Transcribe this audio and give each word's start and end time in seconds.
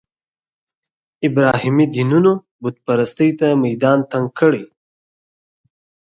ابراهیمي 1.27 1.85
دینونو 1.93 2.33
بوت 2.61 2.75
پرستۍ 2.85 3.29
ته 3.39 3.47
میدان 3.63 3.99
تنګ 4.11 4.27
کړی. 4.39 4.63